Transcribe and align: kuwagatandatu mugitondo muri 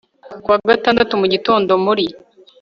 kuwagatandatu 0.43 1.13
mugitondo 1.21 1.71
muri 1.85 2.05